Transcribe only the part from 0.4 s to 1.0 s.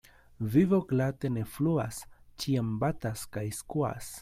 Vivo